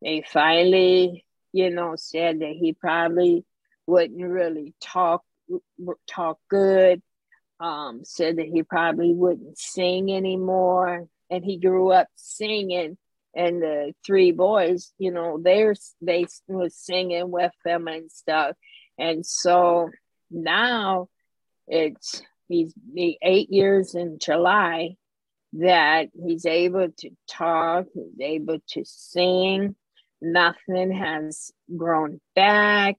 [0.02, 3.46] they finally, you know, said that he probably
[3.86, 5.24] wouldn't really talk
[6.08, 7.02] talk good
[7.62, 11.08] um, said that he probably wouldn't sing anymore.
[11.30, 12.98] And he grew up singing,
[13.34, 18.58] and the three boys, you know, they're, they was singing with them and stuff.
[18.98, 19.90] And so
[20.30, 21.08] now
[21.68, 24.96] it's he's eight years in July
[25.54, 29.76] that he's able to talk, he's able to sing.
[30.22, 32.98] Nothing has grown back.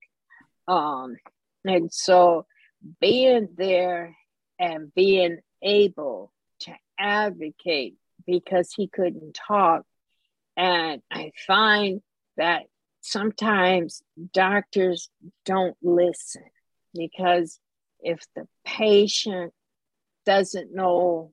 [0.66, 1.16] Um,
[1.64, 2.46] and so
[3.00, 4.16] being there
[4.58, 7.96] and being able to advocate
[8.26, 9.84] because he couldn't talk.
[10.56, 12.00] And I find
[12.36, 12.62] that
[13.00, 15.10] sometimes doctors
[15.44, 16.44] don't listen
[16.94, 17.58] because
[18.00, 19.52] if the patient
[20.26, 21.32] doesn't know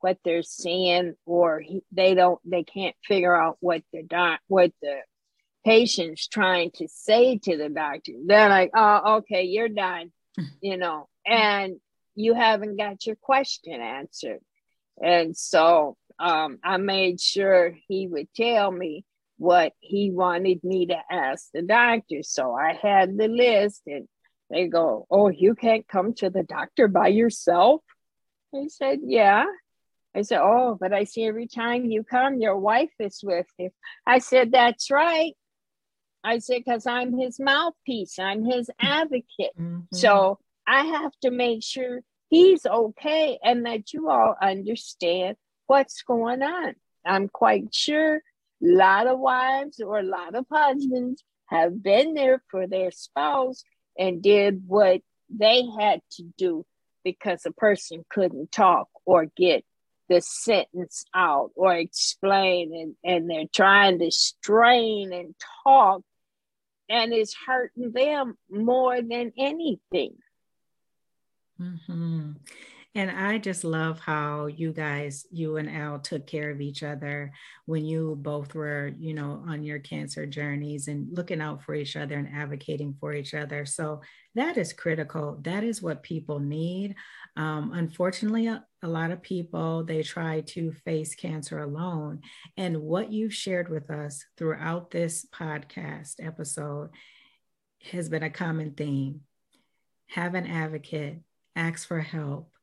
[0.00, 4.70] what they're seeing or he, they don't they can't figure out what the doc what
[4.82, 4.98] the
[5.64, 10.12] patient's trying to say to the doctor they're like oh okay you're done
[10.60, 11.76] you know and
[12.14, 14.40] you haven't got your question answered.
[15.02, 19.04] And so um, I made sure he would tell me
[19.38, 22.22] what he wanted me to ask the doctor.
[22.22, 24.06] So I had the list, and
[24.48, 27.82] they go, Oh, you can't come to the doctor by yourself?
[28.54, 29.44] I said, Yeah.
[30.16, 33.70] I said, Oh, but I see every time you come, your wife is with you.
[34.06, 35.32] I said, That's right.
[36.24, 39.52] I said, Because I'm his mouthpiece, I'm his advocate.
[39.58, 39.94] Mm-hmm.
[39.94, 42.00] So I have to make sure
[42.30, 46.74] he's okay and that you all understand what's going on.
[47.04, 48.20] I'm quite sure a
[48.60, 53.62] lot of wives or a lot of husbands have been there for their spouse
[53.98, 56.64] and did what they had to do
[57.04, 59.64] because a person couldn't talk or get
[60.08, 66.02] the sentence out or explain and, and they're trying to strain and talk
[66.94, 70.14] and it's hurting them more than anything.
[71.60, 72.32] Mm-hmm.
[72.96, 77.32] And I just love how you guys, you and Al, took care of each other
[77.66, 81.96] when you both were, you know, on your cancer journeys and looking out for each
[81.96, 83.66] other and advocating for each other.
[83.66, 84.02] So
[84.36, 85.40] that is critical.
[85.42, 86.94] That is what people need.
[87.36, 88.48] Um, unfortunately,
[88.84, 92.20] a, lot of people they try to face cancer alone.
[92.56, 96.90] And what you've shared with us throughout this podcast episode
[97.90, 99.20] has been a common theme.
[100.08, 101.20] Have an advocate,
[101.56, 102.54] ask for help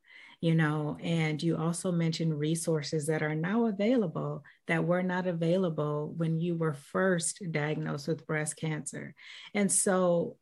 [0.41, 6.11] you know, and you also mentioned resources that are now available that were not available
[6.17, 9.13] when you were first diagnosed with breast cancer.
[9.53, 10.37] And so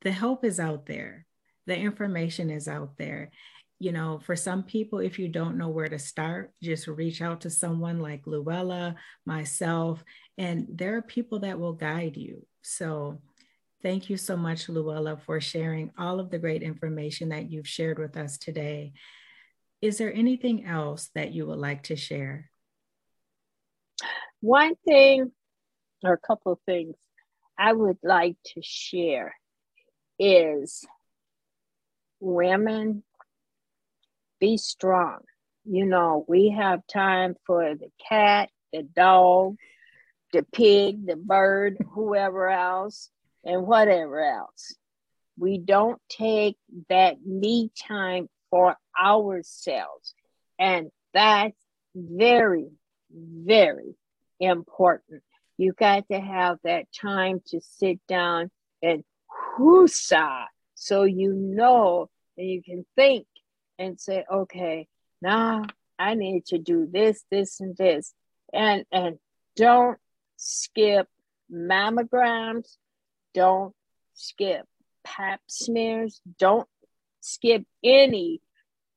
[0.00, 1.26] the help is out there,
[1.66, 3.30] the information is out there.
[3.78, 7.42] You know, for some people, if you don't know where to start, just reach out
[7.42, 8.96] to someone like Luella,
[9.26, 10.02] myself,
[10.38, 12.46] and there are people that will guide you.
[12.62, 13.20] So,
[13.86, 18.00] Thank you so much, Luella, for sharing all of the great information that you've shared
[18.00, 18.94] with us today.
[19.82, 22.50] Is there anything else that you would like to share?
[24.40, 25.30] One thing,
[26.02, 26.96] or a couple of things,
[27.58, 29.36] I would like to share
[30.18, 30.84] is
[32.18, 33.04] women
[34.40, 35.20] be strong.
[35.64, 39.56] You know, we have time for the cat, the dog,
[40.32, 43.10] the pig, the bird, whoever else,
[43.44, 44.74] and whatever else.
[45.38, 46.56] We don't take
[46.88, 50.14] that me time for ourselves.
[50.58, 51.56] And that's
[51.94, 52.68] very,
[53.10, 53.94] very
[54.40, 55.22] important.
[55.58, 58.50] You got to have that time to sit down
[58.82, 59.04] and
[59.58, 63.26] whoosa so you know and you can think
[63.78, 64.88] and say, okay,
[65.20, 65.64] now
[65.98, 68.12] I need to do this, this, and this.
[68.52, 69.18] And and
[69.56, 69.98] don't
[70.36, 71.08] skip
[71.52, 72.76] mammograms,
[73.34, 73.74] don't
[74.14, 74.66] skip
[75.04, 76.68] pap smears, don't
[77.20, 78.40] skip any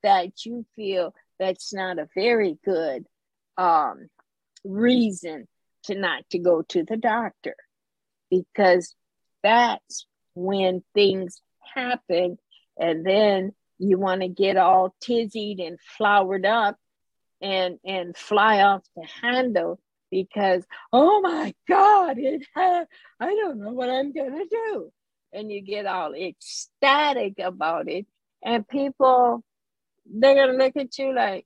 [0.04, 3.06] that you feel that's not a very good
[3.58, 4.10] um,
[4.64, 5.48] reason
[5.84, 7.56] to not to go to the doctor.
[8.30, 8.96] Because
[9.42, 10.06] that's
[10.36, 11.42] when things
[11.74, 12.38] happen
[12.78, 16.78] and then you want to get all tizzied and flowered up
[17.42, 19.80] and and fly off the handle
[20.12, 22.86] because oh my god it ha-
[23.20, 24.92] i don't know what i'm gonna do.
[25.32, 28.08] And you get all ecstatic about it.
[28.44, 29.44] And people
[30.12, 31.46] they're gonna look at you like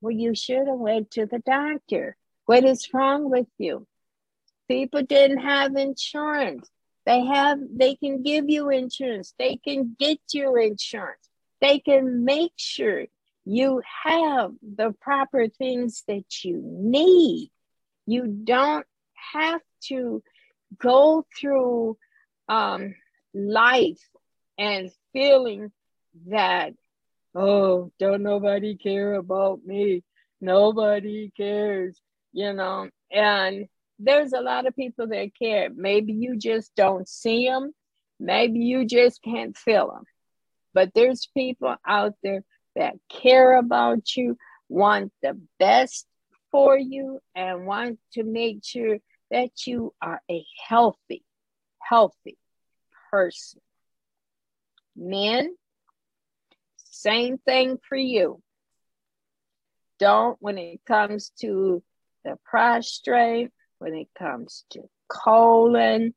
[0.00, 2.16] well you should have went to the doctor.
[2.46, 3.86] What is wrong with you?
[4.68, 6.68] People didn't have insurance.
[7.06, 9.32] They have they can give you insurance.
[9.38, 11.26] They can get you insurance
[11.66, 13.04] they can make sure
[13.44, 17.50] you have the proper things that you need
[18.06, 18.86] you don't
[19.32, 20.22] have to
[20.78, 21.96] go through
[22.48, 22.94] um,
[23.34, 24.00] life
[24.58, 25.72] and feeling
[26.28, 26.72] that,
[27.34, 30.02] oh, don't nobody care about me.
[30.40, 32.00] Nobody cares,
[32.32, 32.88] you know.
[33.10, 33.66] And
[33.98, 35.68] there's a lot of people that care.
[35.74, 37.72] Maybe you just don't see them.
[38.18, 40.04] Maybe you just can't feel them.
[40.76, 44.36] But there's people out there that care about you,
[44.68, 46.06] want the best
[46.50, 48.98] for you, and want to make sure
[49.30, 51.24] that you are a healthy,
[51.78, 52.36] healthy
[53.10, 53.62] person.
[54.94, 55.56] Men,
[56.76, 58.42] same thing for you.
[59.98, 61.82] Don't, when it comes to
[62.22, 66.12] the prostate, when it comes to colon,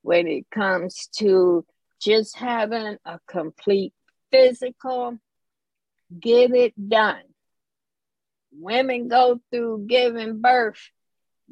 [0.00, 1.66] when it comes to
[2.02, 3.92] just having a complete
[4.30, 5.18] physical,
[6.18, 7.22] get it done.
[8.52, 10.90] Women go through giving birth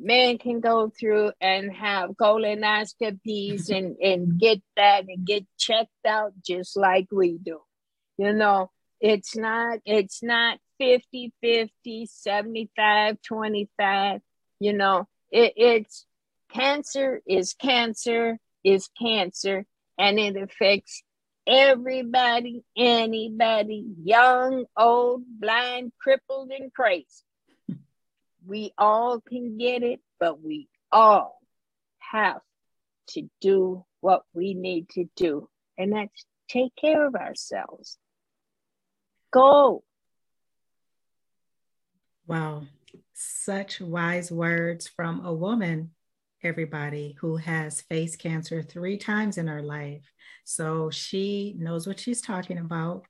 [0.01, 6.33] men can go through and have colonoscopies and, and get that and get checked out
[6.45, 7.61] just like we do.
[8.17, 8.71] You know,
[9.01, 14.21] it's not it's not 50 50 75 25
[14.59, 16.07] you know it, it's
[16.53, 19.65] cancer is cancer is cancer
[20.01, 21.03] and it affects
[21.47, 27.07] everybody anybody young old blind crippled and crazy
[28.47, 31.41] we all can get it, but we all
[31.99, 32.41] have
[33.09, 35.49] to do what we need to do,
[35.79, 37.99] and that's take care of ourselves.
[39.33, 39.85] Go.
[42.27, 42.63] Wow,
[43.13, 45.91] such wise words from a woman
[46.43, 50.11] everybody who has faced cancer three times in her life.
[50.45, 53.05] So she knows what she's talking about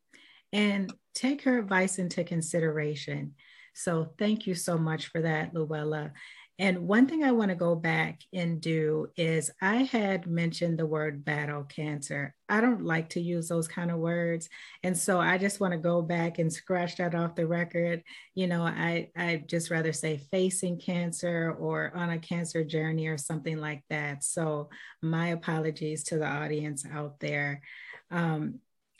[0.52, 3.34] and take her advice into consideration.
[3.74, 6.12] So thank you so much for that, Luella.
[6.60, 10.84] And one thing I want to go back and do is I had mentioned the
[10.84, 12.34] word battle cancer.
[12.50, 14.50] I don't like to use those kind of words.
[14.82, 18.02] And so I just want to go back and scratch that off the record.
[18.34, 23.16] You know, I, I just rather say facing cancer or on a cancer journey or
[23.16, 24.22] something like that.
[24.22, 24.68] So
[25.00, 27.62] my apologies to the audience out there.
[28.10, 28.56] Um,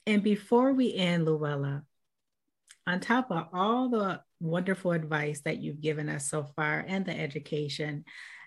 [0.07, 1.83] and before we end, Luella,
[2.87, 7.19] on top of all the wonderful advice that you've given us so far and the
[7.19, 8.05] education.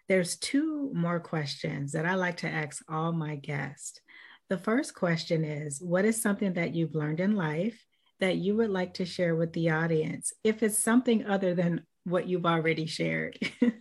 [0.10, 4.02] There's two more questions that I like to ask all my guests.
[4.50, 7.86] The first question is What is something that you've learned in life
[8.20, 12.28] that you would like to share with the audience, if it's something other than what
[12.28, 13.38] you've already shared?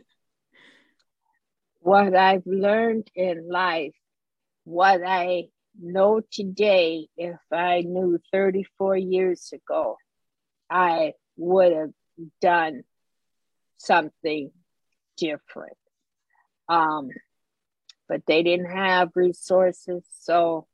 [1.81, 3.95] what I've learned in life,
[4.65, 5.45] what I
[5.81, 9.97] know today, if I knew 34 years ago,
[10.71, 11.91] I would have
[12.41, 12.83] done
[13.79, 14.51] something
[15.17, 15.77] different.
[16.69, 17.11] Um,
[18.09, 20.67] but they didn't have resources, so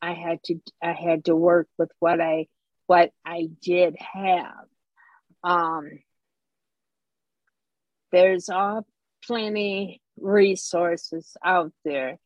[0.00, 2.46] I had to I had to work with what I
[2.86, 4.66] what I did have.
[5.42, 5.90] Um,
[8.12, 8.86] there's all
[9.26, 12.18] plenty resources out there.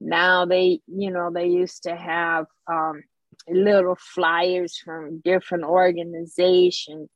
[0.00, 3.02] Now they, you know, they used to have um,
[3.48, 7.08] little flyers from different organizations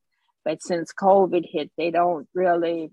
[0.44, 2.90] but since COVID hit, they don't really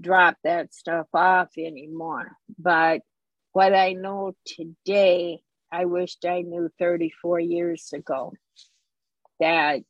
[0.00, 2.32] drop that stuff off anymore.
[2.58, 3.00] But
[3.52, 8.32] what I know today, I wished I knew 34 years ago
[9.40, 9.80] that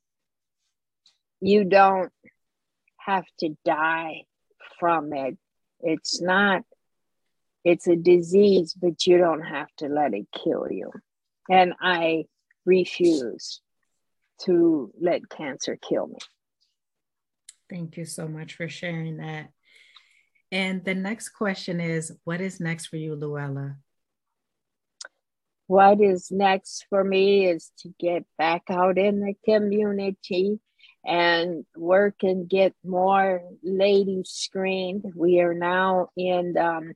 [1.41, 2.13] you don't
[2.99, 4.25] have to die
[4.79, 5.37] from it.
[5.81, 6.63] It's not,
[7.65, 10.91] it's a disease, but you don't have to let it kill you.
[11.51, 12.25] And I
[12.65, 13.61] refuse
[14.43, 16.19] to let cancer kill me.
[17.71, 19.51] Thank you so much for sharing that.
[20.53, 23.77] And the next question is What is next for you, Luella?
[25.67, 30.61] What is next for me is to get back out in the community
[31.07, 35.05] and work and get more ladies screened.
[35.17, 36.93] We are now in um,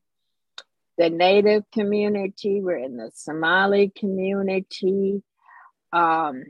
[0.98, 5.22] the Native community, we're in the Somali community.
[5.92, 6.44] Um,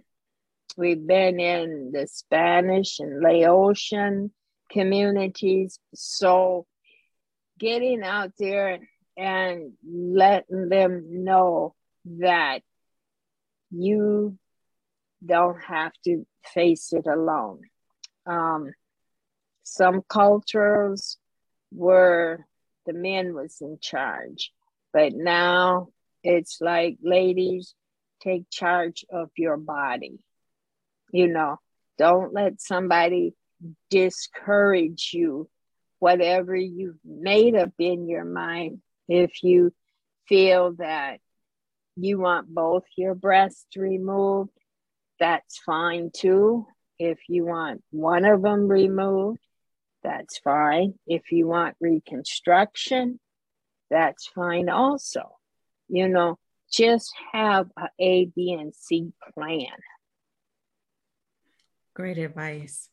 [0.79, 4.31] We've been in the Spanish and Laotian
[4.71, 5.81] communities.
[5.93, 6.67] So
[7.59, 8.79] getting out there
[9.17, 11.75] and letting them know
[12.21, 12.61] that
[13.73, 14.39] you
[15.27, 16.25] don't have to
[16.55, 17.63] face it alone.
[18.25, 18.73] Um,
[19.65, 21.19] some cultures
[21.73, 22.39] were
[22.87, 24.53] the men was in charge,
[24.93, 25.89] but now
[26.23, 27.75] it's like ladies
[28.23, 30.21] take charge of your body
[31.13, 31.59] you know
[31.99, 33.35] don't let somebody
[33.91, 35.49] discourage you
[35.99, 38.81] whatever you've made up in your mind.
[39.09, 39.73] If you
[40.29, 41.21] feel that
[41.97, 44.51] you want both your breasts removed
[45.19, 46.67] that's fine too.
[47.01, 49.41] If you want one of them removed
[50.05, 50.95] that's fine.
[51.07, 53.19] If you want reconstruction
[53.91, 55.37] that's fine also.
[55.89, 56.39] You know
[56.71, 59.67] just have a a b and c plan
[61.99, 62.91] Great advice.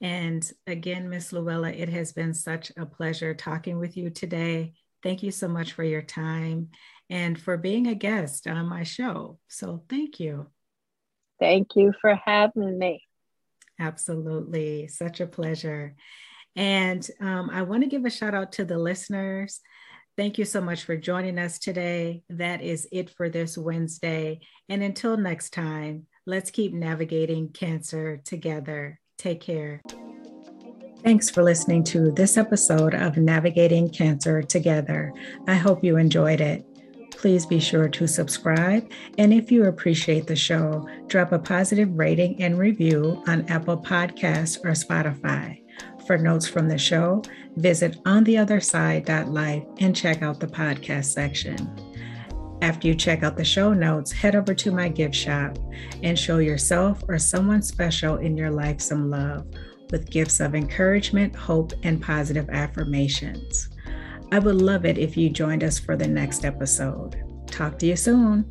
[0.00, 4.74] And again, Miss Luella, it has been such a pleasure talking with you today.
[5.02, 6.68] Thank you so much for your time
[7.10, 9.40] and for being a guest on my show.
[9.48, 10.46] So thank you.
[11.40, 13.02] Thank you for having me.
[13.80, 14.86] Absolutely.
[14.86, 15.96] Such a pleasure.
[16.54, 19.58] And um, I want to give a shout out to the listeners.
[20.16, 22.22] Thank you so much for joining us today.
[22.30, 24.38] That is it for this Wednesday.
[24.68, 28.98] And until next time, Let's keep navigating cancer together.
[29.16, 29.80] Take care.
[31.04, 35.12] Thanks for listening to this episode of Navigating Cancer Together.
[35.46, 36.66] I hope you enjoyed it.
[37.12, 38.90] Please be sure to subscribe.
[39.18, 44.58] And if you appreciate the show, drop a positive rating and review on Apple Podcasts
[44.64, 45.62] or Spotify.
[46.08, 47.22] For notes from the show,
[47.54, 51.85] visit ontheotherside.life and check out the podcast section.
[52.62, 55.58] After you check out the show notes, head over to my gift shop
[56.02, 59.46] and show yourself or someone special in your life some love
[59.90, 63.68] with gifts of encouragement, hope, and positive affirmations.
[64.32, 67.22] I would love it if you joined us for the next episode.
[67.46, 68.44] Talk to you soon.